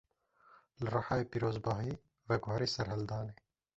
Li 0.81 0.87
Rihayê 0.95 1.25
pîrozbahî, 1.31 1.93
veguherî 2.29 2.67
serhildanê 2.75 3.33